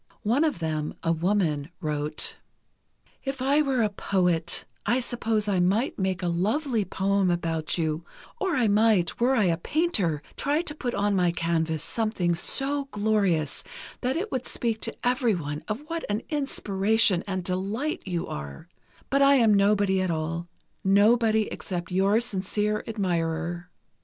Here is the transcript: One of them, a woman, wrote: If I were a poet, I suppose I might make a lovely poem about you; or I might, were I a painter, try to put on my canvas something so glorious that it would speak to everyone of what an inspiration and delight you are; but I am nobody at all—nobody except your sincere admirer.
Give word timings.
One 0.23 0.43
of 0.43 0.57
them, 0.57 0.95
a 1.03 1.11
woman, 1.11 1.69
wrote: 1.79 2.37
If 3.23 3.39
I 3.39 3.61
were 3.61 3.83
a 3.83 3.89
poet, 3.89 4.65
I 4.83 4.99
suppose 4.99 5.47
I 5.47 5.59
might 5.59 5.99
make 5.99 6.23
a 6.23 6.27
lovely 6.27 6.83
poem 6.83 7.29
about 7.29 7.77
you; 7.77 8.03
or 8.39 8.55
I 8.55 8.67
might, 8.67 9.19
were 9.19 9.35
I 9.35 9.43
a 9.43 9.57
painter, 9.57 10.23
try 10.35 10.63
to 10.63 10.73
put 10.73 10.95
on 10.95 11.15
my 11.15 11.31
canvas 11.31 11.83
something 11.83 12.33
so 12.33 12.85
glorious 12.85 13.63
that 14.01 14.17
it 14.17 14.31
would 14.31 14.47
speak 14.47 14.81
to 14.81 15.07
everyone 15.07 15.63
of 15.67 15.81
what 15.85 16.03
an 16.09 16.23
inspiration 16.31 17.23
and 17.27 17.43
delight 17.43 18.01
you 18.03 18.25
are; 18.25 18.67
but 19.11 19.21
I 19.21 19.35
am 19.35 19.53
nobody 19.53 20.01
at 20.01 20.09
all—nobody 20.09 21.43
except 21.51 21.91
your 21.91 22.19
sincere 22.19 22.83
admirer. 22.87 23.69